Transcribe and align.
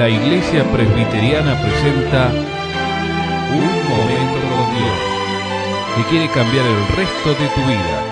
la 0.00 0.08
Iglesia 0.08 0.64
Presbiteriana 0.72 1.60
presenta 1.60 2.32
Un 3.52 3.70
Momento 3.86 4.40
con 4.48 4.74
Dios, 4.74 4.98
que 5.94 6.04
quiere 6.08 6.26
cambiar 6.32 6.64
el 6.64 6.86
resto 6.96 7.28
de 7.28 7.46
tu 7.48 7.60
vida. 7.68 8.02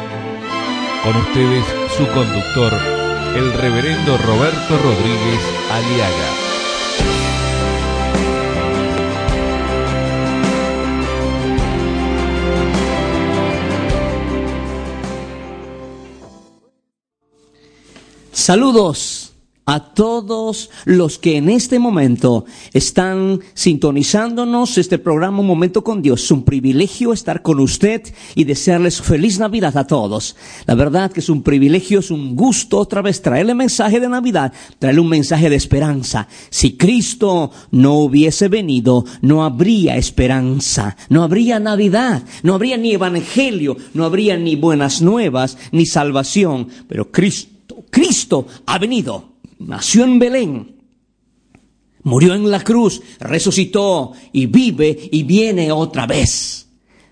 Con 1.02 1.16
ustedes, 1.16 1.64
su 1.96 2.06
conductor, 2.09 2.74
el 3.34 3.54
reverendo 3.54 4.18
Roberto 4.18 4.77
Rodríguez 4.77 5.40
Aliaga. 5.72 6.28
Saludos 18.32 19.38
a 19.68 19.80
todos 19.80 20.70
los 20.86 21.18
que 21.18 21.36
en 21.36 21.50
este 21.50 21.78
momento 21.78 22.46
están 22.72 23.40
sintonizándonos 23.52 24.78
este 24.78 24.96
programa 24.96 25.40
Un 25.40 25.46
Momento 25.46 25.84
con 25.84 26.00
Dios. 26.00 26.24
Es 26.24 26.30
un 26.30 26.42
privilegio 26.42 27.12
estar 27.12 27.42
con 27.42 27.60
usted 27.60 28.02
y 28.34 28.45
desearles 28.45 29.02
feliz 29.02 29.38
Navidad 29.38 29.76
a 29.76 29.86
todos. 29.86 30.36
La 30.64 30.74
verdad 30.74 31.12
que 31.12 31.20
es 31.20 31.28
un 31.28 31.42
privilegio, 31.42 31.98
es 31.98 32.10
un 32.10 32.34
gusto 32.34 32.78
otra 32.78 33.02
vez 33.02 33.20
traerle 33.20 33.54
mensaje 33.54 34.00
de 34.00 34.09
Navidad, 34.09 34.54
traerle 34.78 35.02
un 35.02 35.10
mensaje 35.10 35.50
de 35.50 35.56
esperanza. 35.56 36.28
Si 36.48 36.78
Cristo 36.78 37.50
no 37.70 37.96
hubiese 37.96 38.48
venido, 38.48 39.04
no 39.20 39.45
habría 39.45 39.98
esperanza, 39.98 40.96
no 41.10 41.23
habría 41.23 41.60
Navidad, 41.60 42.23
no 42.43 42.54
habría 42.54 42.78
ni 42.78 42.93
evangelio, 42.93 43.76
no 43.93 44.06
habría 44.06 44.38
ni 44.38 44.56
buenas 44.56 45.02
nuevas, 45.02 45.59
ni 45.73 45.84
salvación. 45.84 46.68
Pero 46.88 47.10
Cristo, 47.10 47.84
Cristo 47.90 48.46
ha 48.65 48.78
venido 48.78 49.37
nació 49.59 50.04
en 50.04 50.18
Belén, 50.18 50.76
murió 52.02 52.34
en 52.34 52.51
la 52.51 52.62
cruz, 52.62 53.02
resucitó 53.20 54.12
y 54.32 54.46
vive 54.46 55.09
y 55.12 55.23
viene 55.24 55.73
otra 55.73 56.06
vez. 56.06 56.68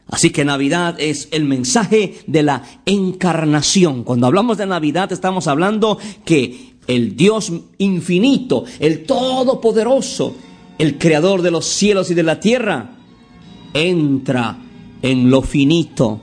Así 0.09 0.31
que 0.31 0.45
Navidad 0.45 1.01
es 1.01 1.29
el 1.33 1.45
mensaje 1.45 2.19
de 2.27 2.43
la 2.43 2.63
encarnación. 2.87 4.05
Cuando 4.05 4.27
hablamos 4.27 4.57
de 4.57 4.67
Navidad 4.67 5.11
estamos 5.13 5.49
hablando 5.49 5.99
que 6.25 6.77
el 6.87 7.17
Dios 7.17 7.53
infinito, 7.79 8.65
el 8.79 9.05
todopoderoso, 9.05 10.37
el 10.79 10.99
creador 10.99 11.43
de 11.43 11.51
los 11.51 11.67
cielos 11.67 12.11
y 12.11 12.15
de 12.15 12.23
la 12.23 12.39
tierra, 12.39 12.97
entra 13.75 14.59
en 15.03 15.29
lo 15.31 15.43
finito 15.43 16.21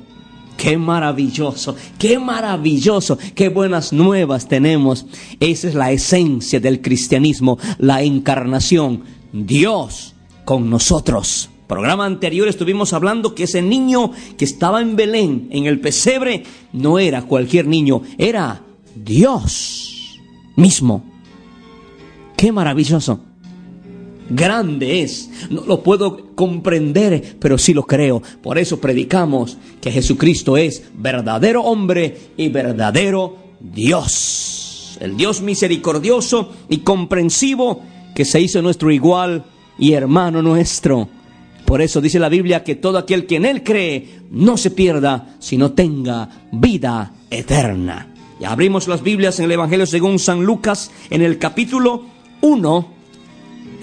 Qué 0.64 0.78
maravilloso, 0.78 1.76
qué 2.00 2.18
maravilloso, 2.18 3.18
qué 3.36 3.50
buenas 3.50 3.92
nuevas 3.92 4.48
tenemos. 4.48 5.06
Esa 5.42 5.68
es 5.68 5.76
la 5.76 5.92
esencia 5.92 6.62
del 6.62 6.82
cristianismo, 6.82 7.58
la 7.80 8.02
encarnación, 8.02 9.04
Dios 9.34 10.16
con 10.46 10.70
nosotros. 10.70 11.50
Programa 11.68 12.06
anterior 12.06 12.48
estuvimos 12.48 12.94
hablando 12.94 13.36
que 13.36 13.44
ese 13.44 13.62
niño 13.62 14.12
que 14.38 14.46
estaba 14.46 14.82
en 14.82 14.96
Belén, 14.96 15.50
en 15.52 15.66
el 15.66 15.82
pesebre, 15.82 16.46
no 16.72 16.98
era 16.98 17.24
cualquier 17.24 17.68
niño, 17.68 18.04
era 18.18 18.62
Dios 18.96 20.18
mismo. 20.56 21.04
Qué 22.38 22.54
maravilloso 22.54 23.20
grande 24.30 25.02
es. 25.02 25.30
No 25.50 25.64
lo 25.66 25.84
puedo 25.84 26.36
comprender, 26.36 27.38
pero 27.40 27.58
sí 27.58 27.74
lo 27.74 27.84
creo. 27.84 28.22
Por 28.42 28.58
eso 28.58 28.80
predicamos 28.80 29.58
que 29.82 29.92
Jesucristo 29.92 30.58
es 30.58 30.84
verdadero 30.96 31.64
hombre 31.64 32.18
y 32.38 32.50
verdadero 32.50 33.38
Dios. 33.60 34.98
El 35.00 35.18
Dios 35.18 35.42
misericordioso 35.42 36.52
y 36.70 36.80
comprensivo 36.80 37.82
que 38.16 38.26
se 38.26 38.42
hizo 38.42 38.62
nuestro 38.62 38.92
igual 38.92 39.46
y 39.78 39.94
hermano 39.94 40.42
nuestro. 40.42 41.10
Por 41.66 41.82
eso 41.82 42.02
dice 42.02 42.20
la 42.20 42.30
Biblia 42.30 42.64
que 42.64 42.76
todo 42.76 42.98
aquel 42.98 43.26
que 43.26 43.38
en 43.38 43.46
Él 43.46 43.64
cree 43.64 44.22
no 44.32 44.58
se 44.58 44.72
pierda, 44.72 45.36
sino 45.40 45.72
tenga 45.72 46.30
vida 46.52 47.14
eterna. 47.30 48.14
Y 48.40 48.46
abrimos 48.46 48.88
las 48.88 49.02
Biblias 49.02 49.40
en 49.40 49.46
el 49.46 49.54
Evangelio 49.54 49.86
según 49.86 50.20
San 50.20 50.44
Lucas 50.44 50.92
en 51.10 51.22
el 51.22 51.38
capítulo 51.38 52.06
1 52.42 53.03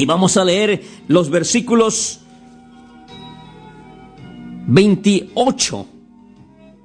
y 0.01 0.07
vamos 0.07 0.39
a 0.39 0.47
leer 0.47 0.83
los 1.09 1.29
versículos 1.29 2.21
28 4.67 5.87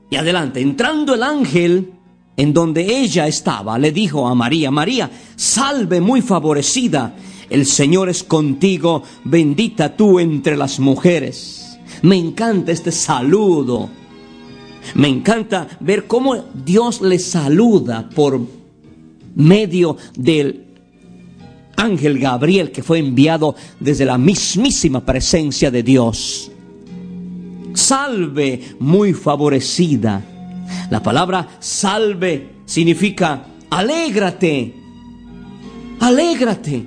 y 0.09 0.15
adelante. 0.17 0.59
Entrando 0.59 1.13
el 1.13 1.23
ángel 1.23 1.93
en 2.35 2.53
donde 2.53 2.99
ella 2.99 3.25
estaba, 3.25 3.79
le 3.79 3.93
dijo 3.93 4.27
a 4.27 4.35
María, 4.35 4.69
María, 4.69 5.09
salve 5.37 6.01
muy 6.01 6.21
favorecida, 6.21 7.15
el 7.49 7.65
Señor 7.65 8.09
es 8.09 8.21
contigo, 8.21 9.03
bendita 9.23 9.95
tú 9.95 10.19
entre 10.19 10.57
las 10.57 10.81
mujeres. 10.81 11.79
Me 12.01 12.17
encanta 12.17 12.73
este 12.73 12.91
saludo. 12.91 13.89
Me 14.93 15.07
encanta 15.07 15.69
ver 15.79 16.05
cómo 16.05 16.35
Dios 16.65 16.99
le 16.99 17.19
saluda 17.19 18.09
por 18.13 18.41
medio 19.35 19.95
del 20.17 20.64
ángel 21.75 22.19
Gabriel 22.19 22.71
que 22.71 22.83
fue 22.83 22.99
enviado 22.99 23.55
desde 23.79 24.05
la 24.05 24.17
mismísima 24.17 25.05
presencia 25.05 25.71
de 25.71 25.83
Dios. 25.83 26.51
Salve 27.73 28.75
muy 28.79 29.13
favorecida. 29.13 30.23
La 30.89 31.01
palabra 31.03 31.47
salve 31.59 32.55
significa 32.65 33.45
alégrate, 33.69 34.73
alégrate. 35.99 36.85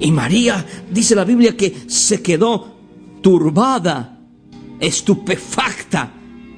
Y 0.00 0.10
María, 0.12 0.64
dice 0.90 1.14
la 1.14 1.24
Biblia, 1.24 1.56
que 1.56 1.74
se 1.88 2.22
quedó 2.22 2.76
turbada, 3.20 4.20
estupefacta 4.80 6.12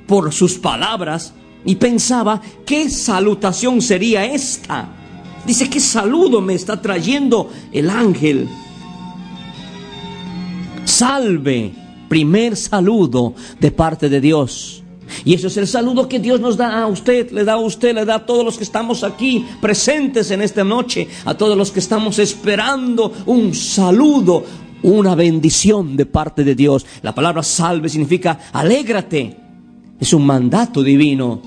por 0.06 0.32
sus 0.32 0.58
palabras 0.58 1.32
y 1.64 1.76
pensaba, 1.76 2.40
¿qué 2.66 2.90
salutación 2.90 3.80
sería 3.80 4.24
esta? 4.24 4.99
Dice, 5.46 5.70
¿qué 5.70 5.80
saludo 5.80 6.40
me 6.40 6.54
está 6.54 6.80
trayendo 6.80 7.50
el 7.72 7.88
ángel? 7.90 8.48
Salve, 10.84 11.72
primer 12.08 12.56
saludo 12.56 13.34
de 13.58 13.70
parte 13.70 14.08
de 14.08 14.20
Dios. 14.20 14.82
Y 15.24 15.34
eso 15.34 15.48
es 15.48 15.56
el 15.56 15.66
saludo 15.66 16.08
que 16.08 16.18
Dios 16.18 16.40
nos 16.40 16.56
da 16.56 16.82
a 16.82 16.86
usted, 16.86 17.30
le 17.30 17.44
da 17.44 17.54
a 17.54 17.58
usted, 17.58 17.94
le 17.94 18.04
da 18.04 18.16
a 18.16 18.26
todos 18.26 18.44
los 18.44 18.56
que 18.56 18.64
estamos 18.64 19.02
aquí 19.02 19.44
presentes 19.60 20.30
en 20.30 20.42
esta 20.42 20.62
noche, 20.62 21.08
a 21.24 21.34
todos 21.34 21.56
los 21.56 21.70
que 21.70 21.80
estamos 21.80 22.18
esperando 22.18 23.12
un 23.26 23.54
saludo, 23.54 24.44
una 24.82 25.14
bendición 25.14 25.96
de 25.96 26.06
parte 26.06 26.44
de 26.44 26.54
Dios. 26.54 26.86
La 27.02 27.14
palabra 27.14 27.42
salve 27.42 27.88
significa 27.88 28.38
alégrate. 28.52 29.36
Es 29.98 30.12
un 30.12 30.24
mandato 30.24 30.82
divino. 30.82 31.42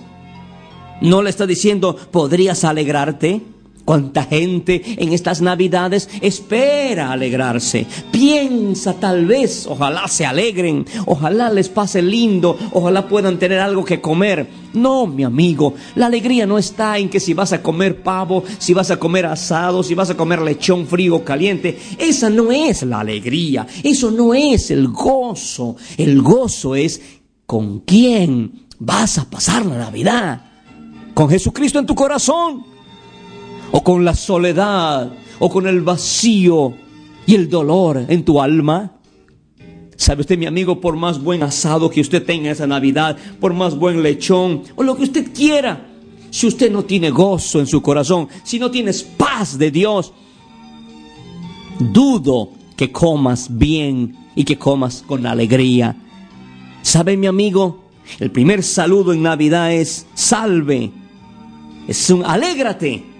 No 1.01 1.21
le 1.21 1.29
está 1.29 1.47
diciendo, 1.47 1.95
¿podrías 1.95 2.63
alegrarte? 2.63 3.52
Cuánta 3.85 4.23
gente 4.23 4.81
en 4.97 5.11
estas 5.11 5.41
navidades 5.41 6.09
espera 6.21 7.11
alegrarse. 7.11 7.85
Piensa 8.11 8.93
tal 8.93 9.25
vez, 9.25 9.67
ojalá 9.67 10.07
se 10.07 10.25
alegren, 10.25 10.85
ojalá 11.05 11.49
les 11.49 11.67
pase 11.67 12.01
lindo, 12.01 12.57
ojalá 12.71 13.09
puedan 13.09 13.37
tener 13.39 13.59
algo 13.59 13.83
que 13.83 13.99
comer. 13.99 14.47
No, 14.73 15.05
mi 15.05 15.25
amigo, 15.25 15.73
la 15.95 16.05
alegría 16.05 16.45
no 16.45 16.57
está 16.57 16.97
en 16.97 17.09
que 17.09 17.19
si 17.19 17.33
vas 17.33 17.51
a 17.51 17.61
comer 17.61 18.01
pavo, 18.01 18.45
si 18.57 18.73
vas 18.73 18.89
a 18.89 18.97
comer 18.97 19.25
asado, 19.25 19.83
si 19.83 19.95
vas 19.95 20.09
a 20.09 20.17
comer 20.17 20.41
lechón 20.41 20.87
frío 20.87 21.17
o 21.17 21.25
caliente. 21.25 21.77
Esa 21.99 22.29
no 22.29 22.53
es 22.53 22.83
la 22.83 23.01
alegría, 23.01 23.67
eso 23.83 24.11
no 24.11 24.33
es 24.33 24.71
el 24.71 24.87
gozo. 24.87 25.75
El 25.97 26.21
gozo 26.21 26.75
es 26.75 27.01
con 27.45 27.81
quién 27.81 28.65
vas 28.79 29.17
a 29.17 29.29
pasar 29.29 29.65
la 29.65 29.77
Navidad. 29.77 30.41
Con 31.13 31.29
Jesucristo 31.29 31.79
en 31.79 31.85
tu 31.85 31.93
corazón 31.93 32.72
o 33.75 33.83
con 33.83 34.05
la 34.05 34.13
soledad, 34.13 35.11
o 35.39 35.49
con 35.49 35.65
el 35.65 35.81
vacío 35.81 36.75
y 37.25 37.33
el 37.33 37.49
dolor 37.49 38.05
en 38.07 38.23
tu 38.23 38.39
alma. 38.39 38.99
¿Sabe 39.95 40.21
usted, 40.21 40.37
mi 40.37 40.45
amigo, 40.45 40.79
por 40.79 40.95
más 40.95 41.21
buen 41.21 41.41
asado 41.41 41.89
que 41.89 42.01
usted 42.01 42.23
tenga 42.23 42.51
esa 42.51 42.67
Navidad, 42.67 43.17
por 43.39 43.55
más 43.55 43.75
buen 43.75 44.03
lechón, 44.03 44.61
o 44.75 44.83
lo 44.83 44.95
que 44.95 45.03
usted 45.03 45.33
quiera, 45.33 45.87
si 46.29 46.45
usted 46.45 46.71
no 46.71 46.85
tiene 46.85 47.09
gozo 47.09 47.59
en 47.59 47.65
su 47.65 47.81
corazón, 47.81 48.27
si 48.43 48.59
no 48.59 48.69
tienes 48.69 49.01
paz 49.01 49.57
de 49.57 49.71
Dios, 49.71 50.13
dudo 51.79 52.51
que 52.75 52.91
comas 52.91 53.57
bien 53.57 54.15
y 54.35 54.43
que 54.43 54.59
comas 54.59 55.03
con 55.05 55.25
alegría. 55.25 55.95
¿Sabe, 56.83 57.17
mi 57.17 57.25
amigo? 57.25 57.85
El 58.19 58.29
primer 58.29 58.61
saludo 58.61 59.13
en 59.13 59.23
Navidad 59.23 59.73
es 59.73 60.05
salve. 60.13 60.91
Es 61.87 62.11
un 62.11 62.23
alégrate. 62.23 63.12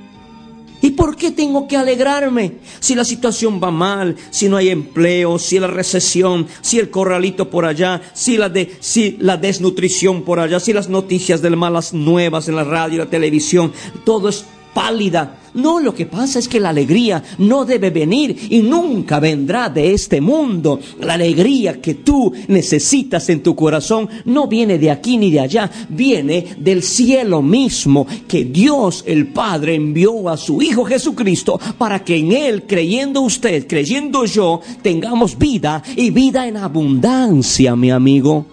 ¿Y 0.94 0.96
por 0.96 1.16
qué 1.16 1.32
tengo 1.32 1.68
que 1.68 1.76
alegrarme? 1.76 2.58
Si 2.80 2.94
la 2.94 3.04
situación 3.04 3.60
va 3.60 3.72
mal, 3.72 4.16
si 4.30 4.48
no 4.48 4.58
hay 4.58 4.70
empleo, 4.70 5.40
si 5.40 5.58
la 5.58 5.66
recesión, 5.66 6.46
si 6.62 6.78
el 6.78 6.92
corralito 6.92 7.50
por 7.50 7.66
allá, 7.66 8.00
si 8.14 8.38
la, 8.38 8.48
de, 8.48 8.78
si 8.80 9.18
la 9.20 9.36
desnutrición 9.36 10.22
por 10.22 10.40
allá, 10.40 10.60
si 10.60 10.72
las 10.72 10.90
noticias 10.90 11.42
de 11.42 11.50
malas 11.50 11.96
nuevas 11.96 12.48
en 12.48 12.58
la 12.58 12.64
radio 12.64 12.94
y 12.94 12.98
la 13.00 13.10
televisión, 13.10 13.74
todo 14.06 14.30
es 14.30 14.46
pálida. 14.74 15.40
No, 15.54 15.80
lo 15.80 15.94
que 15.94 16.08
pasa 16.08 16.40
es 16.40 16.48
que 16.48 16.60
la 16.60 16.70
alegría 16.70 17.24
no 17.38 17.64
debe 17.64 17.92
venir 17.92 18.36
y 18.50 18.62
nunca 18.64 19.20
vendrá 19.20 19.70
de 19.70 19.94
este 19.94 20.20
mundo. 20.20 20.80
La 21.00 21.14
alegría 21.14 21.80
que 21.80 21.94
tú 21.96 22.34
necesitas 22.48 23.30
en 23.30 23.44
tu 23.44 23.56
corazón 23.56 24.10
no 24.26 24.48
viene 24.48 24.80
de 24.80 24.90
aquí 24.90 25.18
ni 25.18 25.30
de 25.30 25.42
allá, 25.42 25.70
viene 25.90 26.56
del 26.58 26.82
cielo 26.82 27.44
mismo 27.44 28.08
que 28.28 28.46
Dios 28.46 29.04
el 29.06 29.28
Padre 29.28 29.76
envió 29.76 30.28
a 30.28 30.38
su 30.38 30.62
Hijo 30.62 30.86
Jesucristo 30.86 31.60
para 31.78 32.04
que 32.04 32.16
en 32.16 32.32
Él, 32.32 32.64
creyendo 32.64 33.22
usted, 33.22 33.68
creyendo 33.68 34.26
yo, 34.26 34.60
tengamos 34.82 35.38
vida 35.38 35.84
y 35.96 36.10
vida 36.10 36.48
en 36.48 36.58
abundancia, 36.58 37.76
mi 37.76 37.92
amigo. 37.92 38.48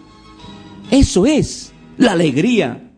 Eso 0.91 1.25
es 1.25 1.73
la 1.97 2.13
alegría. 2.13 2.90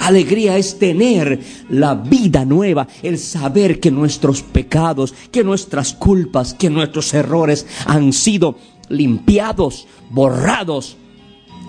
Alegría 0.00 0.56
es 0.56 0.78
tener 0.78 1.40
la 1.68 1.94
vida 1.94 2.44
nueva, 2.44 2.88
el 3.02 3.18
saber 3.18 3.80
que 3.80 3.90
nuestros 3.90 4.42
pecados, 4.42 5.14
que 5.30 5.44
nuestras 5.44 5.92
culpas, 5.92 6.54
que 6.54 6.70
nuestros 6.70 7.12
errores 7.14 7.66
han 7.86 8.12
sido 8.12 8.56
limpiados, 8.88 9.86
borrados, 10.10 10.96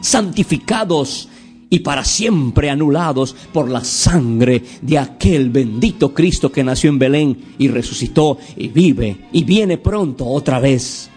santificados 0.02 1.30
y 1.70 1.80
para 1.80 2.04
siempre 2.04 2.70
anulados 2.70 3.36
por 3.54 3.70
la 3.70 3.84
sangre 3.84 4.64
de 4.82 4.98
aquel 4.98 5.50
bendito 5.50 6.14
Cristo 6.14 6.52
que 6.52 6.64
nació 6.64 6.90
en 6.90 7.00
Belén 7.00 7.38
y 7.58 7.68
resucitó 7.68 8.38
y 8.58 8.70
vive 8.70 9.28
y 9.32 9.44
viene 9.44 9.78
pronto 9.78 10.26
otra 10.26 10.60
vez. 10.60 11.10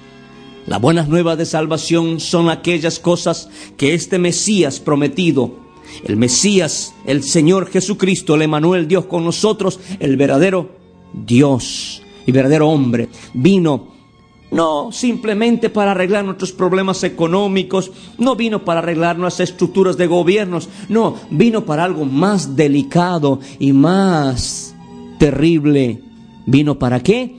Las 0.67 0.81
buenas 0.81 1.09
nuevas 1.09 1.39
de 1.39 1.47
salvación 1.47 2.21
son 2.21 2.49
aquellas 2.49 2.99
cosas 2.99 3.49
que 3.77 3.95
este 3.95 4.19
Mesías 4.19 4.79
prometido 4.79 5.63
el 6.05 6.17
Mesías, 6.17 6.95
el 7.07 7.23
Señor 7.23 7.69
Jesucristo, 7.71 8.35
el 8.35 8.43
Emanuel, 8.43 8.89
Dios 8.89 9.07
con 9.07 9.25
nosotros, 9.25 9.81
el 10.01 10.17
verdadero 10.17 10.71
Dios 11.13 12.03
y 12.27 12.33
verdadero 12.33 12.69
hombre, 12.69 13.09
vino 13.35 13.93
no 14.53 14.93
simplemente 14.93 15.71
para 15.71 15.93
arreglar 15.93 16.25
nuestros 16.25 16.53
problemas 16.53 17.03
económicos, 17.05 17.91
no 18.19 18.37
vino 18.37 18.65
para 18.65 18.81
arreglar 18.81 19.19
nuestras 19.19 19.51
estructuras 19.51 19.97
de 19.97 20.07
gobiernos, 20.07 20.69
no, 20.91 21.17
vino 21.31 21.65
para 21.65 21.85
algo 21.85 22.05
más 22.05 22.55
delicado 22.55 23.41
y 23.59 23.73
más 23.73 24.75
terrible. 25.19 26.03
¿Vino 26.45 26.79
para 26.79 27.03
qué? 27.03 27.35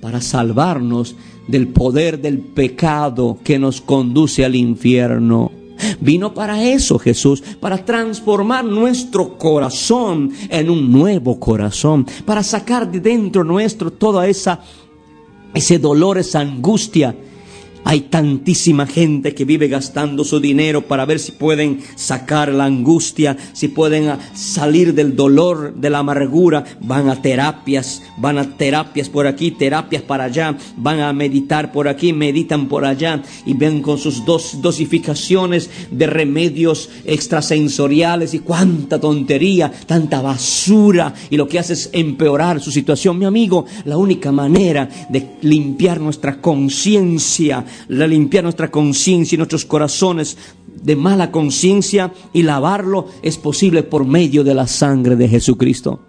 Para 0.00 0.20
salvarnos 0.20 1.14
del 1.46 1.68
poder 1.68 2.20
del 2.20 2.40
pecado 2.40 3.38
que 3.44 3.58
nos 3.58 3.80
conduce 3.80 4.44
al 4.44 4.56
infierno. 4.56 5.52
Vino 6.00 6.34
para 6.34 6.62
eso 6.62 6.98
Jesús, 6.98 7.42
para 7.60 7.84
transformar 7.84 8.64
nuestro 8.64 9.36
corazón 9.38 10.30
en 10.48 10.70
un 10.70 10.90
nuevo 10.90 11.38
corazón, 11.38 12.06
para 12.24 12.42
sacar 12.42 12.90
de 12.90 13.00
dentro 13.00 13.44
nuestro 13.44 13.92
toda 13.92 14.26
esa 14.26 14.60
ese 15.54 15.78
dolor, 15.78 16.18
esa 16.18 16.40
angustia 16.40 17.16
hay 17.86 18.00
tantísima 18.00 18.84
gente 18.84 19.32
que 19.32 19.44
vive 19.44 19.68
gastando 19.68 20.24
su 20.24 20.40
dinero 20.40 20.88
para 20.88 21.04
ver 21.04 21.20
si 21.20 21.30
pueden 21.30 21.78
sacar 21.94 22.48
la 22.48 22.64
angustia, 22.64 23.36
si 23.52 23.68
pueden 23.68 24.08
ah, 24.08 24.18
salir 24.34 24.92
del 24.92 25.14
dolor, 25.14 25.72
de 25.76 25.88
la 25.88 26.00
amargura. 26.00 26.64
Van 26.80 27.08
a 27.08 27.22
terapias, 27.22 28.02
van 28.16 28.38
a 28.38 28.56
terapias 28.56 29.08
por 29.08 29.28
aquí, 29.28 29.52
terapias 29.52 30.02
para 30.02 30.24
allá. 30.24 30.58
Van 30.76 30.98
a 30.98 31.12
meditar 31.12 31.70
por 31.70 31.86
aquí, 31.86 32.12
meditan 32.12 32.66
por 32.66 32.84
allá 32.84 33.22
y 33.46 33.54
ven 33.54 33.80
con 33.82 33.98
sus 33.98 34.24
dos 34.24 34.60
dosificaciones 34.60 35.70
de 35.88 36.08
remedios 36.08 36.90
extrasensoriales 37.04 38.34
y 38.34 38.40
cuánta 38.40 38.98
tontería, 38.98 39.70
tanta 39.86 40.20
basura. 40.20 41.14
Y 41.30 41.36
lo 41.36 41.46
que 41.46 41.60
hace 41.60 41.74
es 41.74 41.90
empeorar 41.92 42.60
su 42.60 42.72
situación. 42.72 43.16
Mi 43.16 43.26
amigo, 43.26 43.64
la 43.84 43.96
única 43.96 44.32
manera 44.32 44.88
de 45.08 45.36
limpiar 45.42 46.00
nuestra 46.00 46.40
conciencia 46.40 47.64
la 47.88 48.06
limpiar 48.06 48.44
nuestra 48.44 48.70
conciencia 48.70 49.36
y 49.36 49.38
nuestros 49.38 49.64
corazones 49.64 50.36
de 50.82 50.96
mala 50.96 51.30
conciencia 51.30 52.12
y 52.32 52.42
lavarlo 52.42 53.08
es 53.22 53.38
posible 53.38 53.82
por 53.82 54.04
medio 54.04 54.44
de 54.44 54.54
la 54.54 54.66
sangre 54.66 55.16
de 55.16 55.28
Jesucristo. 55.28 56.00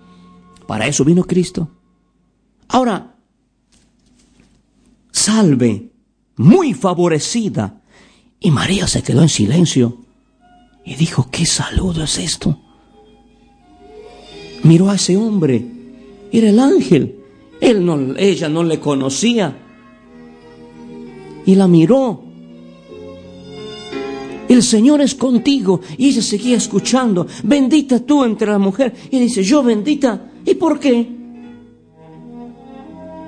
Para 0.68 0.88
eso 0.88 1.04
vino 1.04 1.24
Cristo. 1.24 1.70
Ahora, 2.68 3.16
salve, 5.12 5.92
muy 6.36 6.74
favorecida. 6.74 7.82
Y 8.40 8.52
María 8.52 8.88
se 8.88 9.02
quedó 9.02 9.22
en 9.22 9.30
silencio 9.30 9.98
y 10.86 10.96
dijo, 10.96 11.28
¿qué 11.32 11.46
saludo 11.46 12.04
es 12.04 12.18
esto? 12.18 12.62
Miró 14.64 14.90
a 14.90 14.96
ese 14.96 15.18
hombre, 15.18 15.66
era 16.32 16.50
el 16.50 16.60
ángel. 16.60 17.16
Él 17.60 17.86
no, 17.86 18.16
ella 18.18 18.48
no 18.50 18.64
le 18.64 18.80
conocía 18.80 19.67
y 21.48 21.56
la 21.56 21.68
miró. 21.68 22.22
El 24.50 24.62
Señor 24.62 25.02
es 25.02 25.16
contigo. 25.16 25.80
Y 25.98 26.10
ella 26.10 26.22
seguía 26.22 26.58
escuchando. 26.58 27.26
Bendita 27.44 28.02
tú 28.02 28.26
entre 28.26 28.52
la 28.52 28.60
mujer. 28.60 28.94
Y 29.10 29.18
dice, 29.18 29.42
yo 29.44 29.64
bendita. 29.64 30.30
¿Y 30.46 30.56
por 30.56 30.78
qué? 30.78 31.08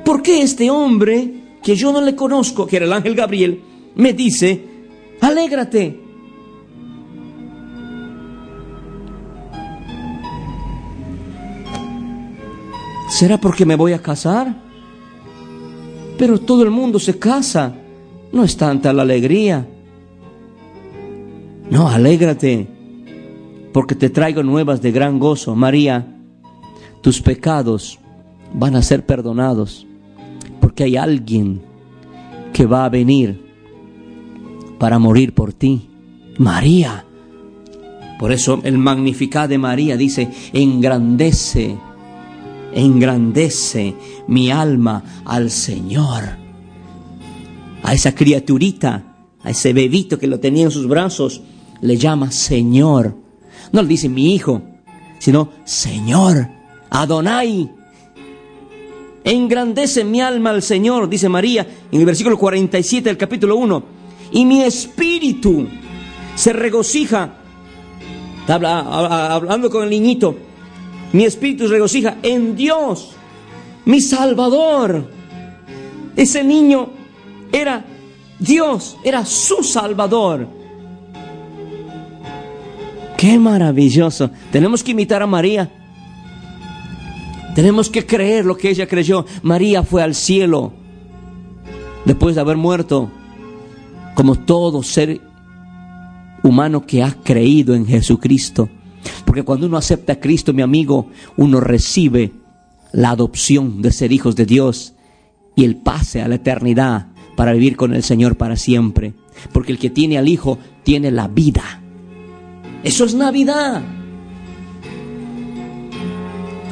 ¿Por 0.03 0.21
qué 0.21 0.41
este 0.41 0.69
hombre, 0.69 1.33
que 1.63 1.75
yo 1.75 1.93
no 1.93 2.01
le 2.01 2.13
conozco, 2.13 2.67
que 2.67 2.75
era 2.75 2.85
el 2.85 2.93
ángel 2.93 3.15
Gabriel, 3.15 3.61
me 3.95 4.11
dice, 4.11 4.65
alégrate? 5.21 6.01
¿Será 13.09 13.39
porque 13.39 13.65
me 13.65 13.75
voy 13.75 13.93
a 13.93 14.01
casar? 14.01 14.61
Pero 16.17 16.39
todo 16.39 16.63
el 16.63 16.69
mundo 16.69 16.99
se 16.99 17.17
casa 17.17 17.78
no 18.31 18.43
es 18.43 18.57
tanta 18.57 18.93
la 18.93 19.03
alegría. 19.03 19.67
No, 21.69 21.87
alégrate, 21.87 22.67
porque 23.73 23.95
te 23.95 24.09
traigo 24.09 24.43
nuevas 24.43 24.81
de 24.81 24.91
gran 24.91 25.19
gozo. 25.19 25.55
María, 25.55 26.15
tus 27.01 27.21
pecados 27.21 27.99
van 28.53 28.75
a 28.75 28.81
ser 28.81 29.05
perdonados, 29.05 29.85
porque 30.59 30.83
hay 30.83 30.97
alguien 30.97 31.61
que 32.53 32.65
va 32.65 32.85
a 32.85 32.89
venir 32.89 33.45
para 34.79 34.99
morir 34.99 35.33
por 35.33 35.53
ti. 35.53 35.89
María. 36.37 37.05
Por 38.17 38.31
eso 38.31 38.59
el 38.63 38.77
magnificat 38.77 39.49
de 39.49 39.57
María 39.57 39.95
dice, 39.95 40.29
engrandece, 40.51 41.77
engrandece 42.73 43.95
mi 44.27 44.51
alma 44.51 45.03
al 45.25 45.51
Señor 45.51 46.38
a 47.83 47.93
esa 47.93 48.13
criaturita, 48.13 49.15
a 49.43 49.49
ese 49.49 49.73
bebito 49.73 50.19
que 50.19 50.27
lo 50.27 50.39
tenía 50.39 50.65
en 50.65 50.71
sus 50.71 50.87
brazos, 50.87 51.41
le 51.81 51.97
llama 51.97 52.31
Señor. 52.31 53.15
No 53.71 53.81
le 53.81 53.87
dice 53.87 54.09
mi 54.09 54.33
hijo, 54.33 54.61
sino 55.19 55.49
Señor, 55.65 56.49
Adonai. 56.89 57.69
Engrandece 59.23 60.03
mi 60.03 60.21
alma 60.21 60.51
al 60.51 60.61
Señor, 60.61 61.09
dice 61.09 61.29
María 61.29 61.67
en 61.91 61.99
el 61.99 62.05
versículo 62.05 62.37
47 62.37 63.09
del 63.09 63.17
capítulo 63.17 63.57
1. 63.57 63.83
Y 64.31 64.45
mi 64.45 64.61
espíritu 64.61 65.67
se 66.35 66.53
regocija, 66.53 67.37
hablando 68.47 69.69
con 69.69 69.83
el 69.83 69.89
niñito, 69.89 70.35
mi 71.11 71.25
espíritu 71.25 71.67
se 71.67 71.73
regocija 71.73 72.17
en 72.21 72.55
Dios, 72.55 73.11
mi 73.85 73.99
Salvador. 73.99 75.11
Ese 76.15 76.43
niño 76.43 76.98
era 77.51 77.85
Dios, 78.39 78.97
era 79.03 79.25
su 79.25 79.63
Salvador. 79.63 80.47
Qué 83.17 83.37
maravilloso. 83.37 84.31
Tenemos 84.51 84.83
que 84.83 84.91
imitar 84.91 85.21
a 85.21 85.27
María. 85.27 85.69
Tenemos 87.53 87.89
que 87.89 88.05
creer 88.05 88.45
lo 88.45 88.55
que 88.55 88.69
ella 88.69 88.87
creyó. 88.87 89.25
María 89.43 89.83
fue 89.83 90.01
al 90.01 90.15
cielo 90.15 90.71
después 92.05 92.35
de 92.35 92.41
haber 92.41 92.55
muerto, 92.55 93.11
como 94.15 94.35
todo 94.35 94.81
ser 94.83 95.19
humano 96.43 96.85
que 96.85 97.03
ha 97.03 97.11
creído 97.11 97.75
en 97.75 97.85
Jesucristo. 97.85 98.69
Porque 99.25 99.43
cuando 99.43 99.67
uno 99.67 99.77
acepta 99.77 100.13
a 100.13 100.19
Cristo, 100.19 100.53
mi 100.53 100.61
amigo, 100.61 101.09
uno 101.35 101.59
recibe 101.59 102.31
la 102.93 103.11
adopción 103.11 103.81
de 103.81 103.91
ser 103.91 104.13
hijos 104.13 104.35
de 104.35 104.45
Dios 104.45 104.93
y 105.55 105.65
el 105.65 105.75
pase 105.75 106.21
a 106.21 106.27
la 106.27 106.35
eternidad 106.35 107.07
para 107.39 107.53
vivir 107.53 107.77
con 107.77 107.95
el 107.95 108.03
Señor 108.03 108.35
para 108.35 108.57
siempre. 108.57 109.13
Porque 109.53 109.71
el 109.71 109.79
que 109.79 109.89
tiene 109.89 110.17
al 110.17 110.27
Hijo 110.27 110.59
tiene 110.83 111.09
la 111.09 111.29
vida. 111.29 111.63
Eso 112.83 113.05
es 113.05 113.15
Navidad. 113.15 113.81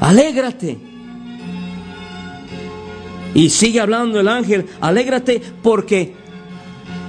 Alégrate. 0.02 0.78
Y 3.34 3.50
sigue 3.50 3.80
hablando 3.80 4.20
el 4.20 4.28
ángel, 4.28 4.66
alégrate 4.82 5.42
porque 5.64 6.16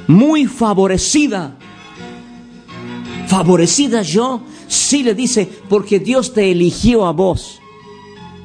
muy 0.06 0.46
favorecida, 0.46 1.56
favorecida 3.26 4.02
yo, 4.02 4.42
sí 4.68 5.02
le 5.02 5.16
dice, 5.16 5.48
porque 5.68 5.98
Dios 5.98 6.32
te 6.32 6.52
eligió 6.52 7.06
a 7.06 7.10
vos. 7.10 7.60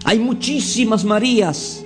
Hay 0.05 0.17
muchísimas 0.17 1.05
Marías 1.05 1.82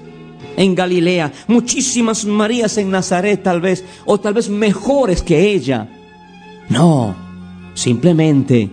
en 0.58 0.76
Galilea, 0.76 1.32
muchísimas 1.48 2.26
Marías 2.26 2.78
en 2.78 2.90
Nazaret 2.90 3.42
tal 3.42 3.62
vez, 3.62 3.86
o 4.06 4.20
tal 4.20 4.34
vez 4.34 4.50
mejores 4.50 5.22
que 5.22 5.54
ella. 5.54 5.88
No, 6.68 7.16
simplemente 7.76 8.70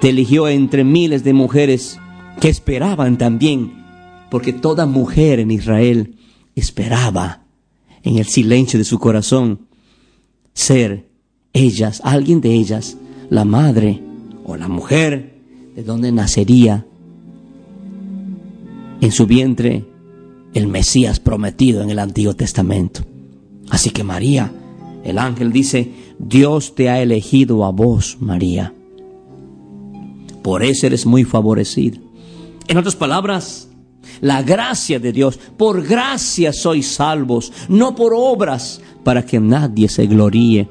te 0.00 0.10
eligió 0.10 0.46
entre 0.46 0.84
miles 0.84 1.24
de 1.24 1.32
mujeres 1.32 1.98
que 2.38 2.50
esperaban 2.50 3.18
también, 3.18 3.72
porque 4.30 4.52
toda 4.52 4.86
mujer 4.86 5.40
en 5.40 5.50
Israel 5.50 6.16
esperaba 6.54 7.42
en 8.02 8.18
el 8.18 8.26
silencio 8.26 8.78
de 8.78 8.84
su 8.84 8.98
corazón 8.98 9.66
ser 10.52 11.08
ellas, 11.54 12.02
alguien 12.04 12.42
de 12.42 12.52
ellas, 12.52 12.98
la 13.30 13.44
madre 13.44 14.02
o 14.44 14.56
la 14.56 14.68
mujer 14.68 15.34
de 15.74 15.82
donde 15.82 16.12
nacería 16.12 16.86
en 19.00 19.12
su 19.12 19.26
vientre 19.26 19.86
el 20.58 20.66
Mesías 20.66 21.20
prometido 21.20 21.82
en 21.82 21.90
el 21.90 22.00
Antiguo 22.00 22.34
Testamento. 22.34 23.02
Así 23.70 23.90
que 23.90 24.02
María, 24.02 24.52
el 25.04 25.18
ángel 25.18 25.52
dice, 25.52 25.92
Dios 26.18 26.74
te 26.74 26.90
ha 26.90 27.00
elegido 27.00 27.64
a 27.64 27.70
vos, 27.70 28.16
María. 28.20 28.74
Por 30.42 30.64
eso 30.64 30.86
eres 30.86 31.06
muy 31.06 31.22
favorecida. 31.24 31.98
En 32.66 32.76
otras 32.76 32.96
palabras, 32.96 33.68
la 34.20 34.42
gracia 34.42 34.98
de 34.98 35.12
Dios, 35.12 35.38
por 35.56 35.86
gracia 35.86 36.52
sois 36.52 36.88
salvos, 36.88 37.52
no 37.68 37.94
por 37.94 38.12
obras, 38.14 38.80
para 39.04 39.24
que 39.24 39.38
nadie 39.38 39.88
se 39.88 40.06
gloríe. 40.06 40.68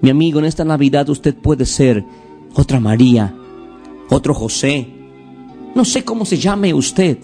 Mi 0.00 0.10
amigo, 0.10 0.40
en 0.40 0.46
esta 0.46 0.64
Navidad 0.64 1.08
usted 1.08 1.36
puede 1.36 1.66
ser 1.66 2.04
otra 2.54 2.80
María, 2.80 3.32
otro 4.08 4.34
José, 4.34 4.88
no 5.74 5.84
sé 5.84 6.02
cómo 6.04 6.24
se 6.24 6.36
llame 6.36 6.74
usted, 6.74 7.18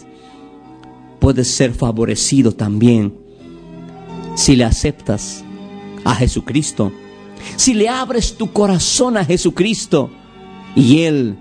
puedes 1.27 1.49
ser 1.49 1.75
favorecido 1.75 2.53
también 2.53 3.13
si 4.37 4.55
le 4.55 4.63
aceptas 4.63 5.43
a 6.05 6.15
Jesucristo, 6.15 6.93
si 7.57 7.75
le 7.75 7.89
abres 7.89 8.37
tu 8.37 8.53
corazón 8.53 9.17
a 9.17 9.25
Jesucristo 9.25 10.09
y 10.77 11.01
Él 11.01 11.37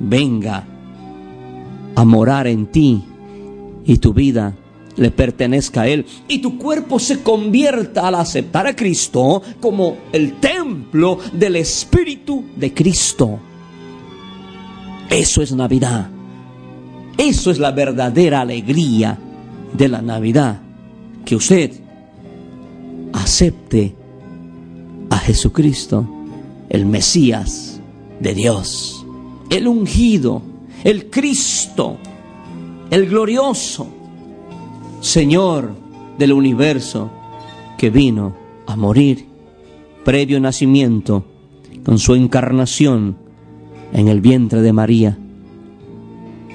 venga 0.00 0.66
a 1.94 2.04
morar 2.04 2.48
en 2.48 2.66
ti 2.66 3.04
y 3.84 3.98
tu 3.98 4.12
vida 4.12 4.56
le 4.96 5.12
pertenezca 5.12 5.82
a 5.82 5.86
Él 5.86 6.04
y 6.26 6.40
tu 6.40 6.58
cuerpo 6.58 6.98
se 6.98 7.22
convierta 7.22 8.08
al 8.08 8.16
aceptar 8.16 8.66
a 8.66 8.74
Cristo 8.74 9.40
como 9.60 9.98
el 10.12 10.40
templo 10.40 11.20
del 11.32 11.54
Espíritu 11.54 12.44
de 12.56 12.74
Cristo. 12.74 13.38
Eso 15.08 15.42
es 15.42 15.52
Navidad. 15.52 16.10
Eso 17.16 17.50
es 17.50 17.58
la 17.58 17.70
verdadera 17.70 18.40
alegría 18.40 19.18
de 19.72 19.88
la 19.88 20.02
Navidad. 20.02 20.60
Que 21.24 21.36
usted 21.36 21.72
acepte 23.12 23.94
a 25.10 25.18
Jesucristo, 25.18 26.08
el 26.68 26.86
Mesías 26.86 27.80
de 28.20 28.34
Dios, 28.34 29.04
el 29.50 29.68
ungido, 29.68 30.42
el 30.84 31.10
Cristo, 31.10 31.98
el 32.90 33.08
glorioso 33.08 33.88
Señor 35.02 35.74
del 36.16 36.32
universo 36.32 37.10
que 37.76 37.90
vino 37.90 38.36
a 38.66 38.76
morir 38.76 39.26
previo 40.04 40.38
nacimiento 40.40 41.24
con 41.84 41.98
su 41.98 42.14
encarnación 42.14 43.16
en 43.92 44.06
el 44.06 44.20
vientre 44.20 44.62
de 44.62 44.72
María 44.72 45.18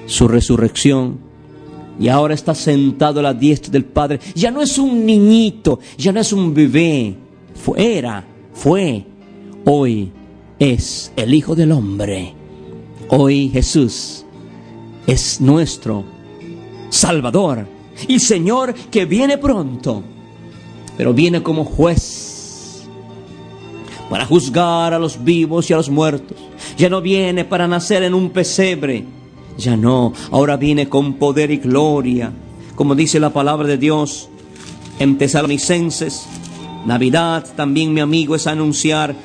su 0.07 0.27
resurrección 0.27 1.19
y 1.99 2.07
ahora 2.09 2.33
está 2.33 2.55
sentado 2.55 3.19
a 3.19 3.23
la 3.23 3.33
diestra 3.33 3.71
del 3.71 3.85
Padre. 3.85 4.19
Ya 4.35 4.51
no 4.51 4.61
es 4.61 4.77
un 4.77 5.05
niñito, 5.05 5.79
ya 5.97 6.11
no 6.11 6.19
es 6.19 6.33
un 6.33 6.53
bebé. 6.53 7.15
Fuera, 7.53 8.25
fue, 8.53 9.05
hoy 9.65 10.11
es 10.59 11.11
el 11.15 11.33
Hijo 11.33 11.55
del 11.55 11.71
Hombre. 11.71 12.33
Hoy 13.09 13.49
Jesús 13.49 14.25
es 15.05 15.41
nuestro 15.41 16.03
Salvador 16.89 17.67
y 18.07 18.19
Señor 18.19 18.73
que 18.73 19.05
viene 19.05 19.37
pronto, 19.37 20.03
pero 20.97 21.13
viene 21.13 21.41
como 21.41 21.63
juez 21.63 22.85
para 24.09 24.25
juzgar 24.25 24.93
a 24.93 24.99
los 24.99 25.23
vivos 25.23 25.69
y 25.69 25.73
a 25.73 25.77
los 25.77 25.89
muertos. 25.89 26.37
Ya 26.77 26.89
no 26.89 27.01
viene 27.01 27.43
para 27.43 27.67
nacer 27.67 28.03
en 28.03 28.13
un 28.13 28.29
pesebre 28.29 29.05
ya 29.57 29.75
no, 29.75 30.13
ahora 30.31 30.57
viene 30.57 30.87
con 30.87 31.13
poder 31.13 31.51
y 31.51 31.57
gloria, 31.57 32.31
como 32.75 32.95
dice 32.95 33.19
la 33.19 33.31
palabra 33.31 33.67
de 33.67 33.77
Dios 33.77 34.29
en 34.99 35.17
Tesalonicenses. 35.17 36.27
Navidad 36.85 37.45
también, 37.55 37.93
mi 37.93 38.01
amigo, 38.01 38.35
es 38.35 38.47
anunciar 38.47 39.15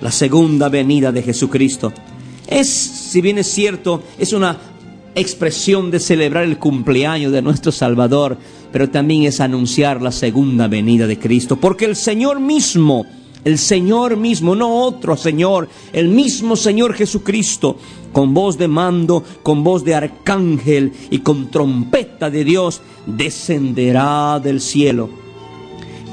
la 0.00 0.10
segunda 0.10 0.68
venida 0.68 1.12
de 1.12 1.22
Jesucristo. 1.22 1.92
Es, 2.46 2.68
si 2.68 3.20
bien 3.20 3.38
es 3.38 3.48
cierto, 3.48 4.02
es 4.18 4.32
una 4.32 4.58
expresión 5.14 5.90
de 5.90 6.00
celebrar 6.00 6.44
el 6.44 6.58
cumpleaños 6.58 7.32
de 7.32 7.42
nuestro 7.42 7.72
Salvador, 7.72 8.38
pero 8.72 8.90
también 8.90 9.24
es 9.24 9.40
anunciar 9.40 10.00
la 10.00 10.12
segunda 10.12 10.68
venida 10.68 11.06
de 11.06 11.18
Cristo, 11.18 11.56
porque 11.56 11.84
el 11.84 11.96
Señor 11.96 12.40
mismo, 12.40 13.06
el 13.44 13.58
Señor 13.58 14.16
mismo, 14.16 14.54
no 14.54 14.82
otro 14.82 15.16
Señor, 15.16 15.68
el 15.92 16.08
mismo 16.08 16.56
Señor 16.56 16.94
Jesucristo, 16.94 17.76
con 18.12 18.34
voz 18.34 18.58
de 18.58 18.68
mando, 18.68 19.24
con 19.42 19.64
voz 19.64 19.84
de 19.84 19.94
arcángel 19.94 20.92
y 21.10 21.18
con 21.18 21.50
trompeta 21.50 22.30
de 22.30 22.44
Dios, 22.44 22.82
descenderá 23.06 24.40
del 24.40 24.60
cielo. 24.60 25.08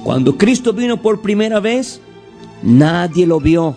Cuando 0.03 0.38
Cristo 0.38 0.74
vino 0.74 1.01
por 1.01 1.22
primera 1.22 1.60
vez, 1.60 2.00
nadie 2.63 3.25
lo 3.25 3.39
vio. 3.39 3.75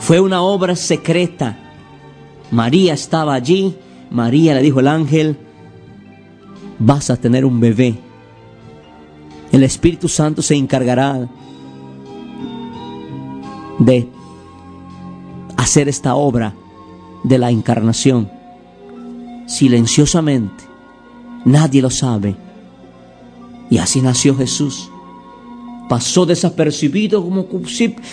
Fue 0.00 0.20
una 0.20 0.42
obra 0.42 0.76
secreta. 0.76 1.58
María 2.50 2.94
estaba 2.94 3.34
allí. 3.34 3.74
María 4.10 4.54
le 4.54 4.62
dijo 4.62 4.80
al 4.80 4.88
ángel, 4.88 5.36
vas 6.78 7.10
a 7.10 7.16
tener 7.16 7.44
un 7.44 7.60
bebé. 7.60 7.94
El 9.54 9.62
Espíritu 9.62 10.08
Santo 10.08 10.42
se 10.42 10.56
encargará 10.56 11.28
de 13.78 14.08
hacer 15.56 15.88
esta 15.88 16.16
obra 16.16 16.52
de 17.22 17.38
la 17.38 17.52
encarnación 17.52 18.28
silenciosamente. 19.46 20.64
Nadie 21.44 21.82
lo 21.82 21.90
sabe. 21.90 22.34
Y 23.70 23.78
así 23.78 24.02
nació 24.02 24.34
Jesús. 24.34 24.90
Pasó 25.88 26.26
desapercibido 26.26 27.22
como 27.22 27.46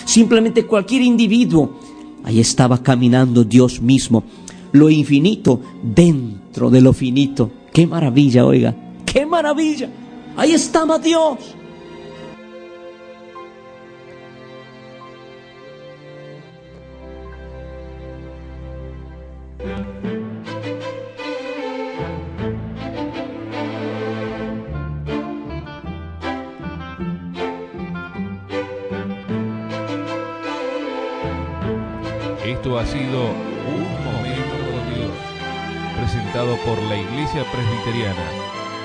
simplemente 0.04 0.64
cualquier 0.64 1.02
individuo. 1.02 1.76
Ahí 2.22 2.38
estaba 2.38 2.80
caminando 2.80 3.42
Dios 3.42 3.82
mismo. 3.82 4.22
Lo 4.70 4.88
infinito 4.88 5.60
dentro 5.82 6.70
de 6.70 6.80
lo 6.80 6.92
finito. 6.92 7.50
Qué 7.72 7.84
maravilla, 7.84 8.46
oiga. 8.46 8.76
Qué 9.04 9.26
maravilla. 9.26 9.90
Ahí 10.36 10.54
estaba 10.54 10.98
Dios. 10.98 11.56
Esto 32.44 32.78
ha 32.78 32.86
sido 32.86 33.02
Un 33.02 34.04
Momento 34.04 34.56
con 34.66 34.94
Dios, 34.94 35.10
presentado 35.98 36.56
por 36.64 36.78
la 36.84 36.96
Iglesia 36.96 37.44
Presbiteriana. 37.52 38.61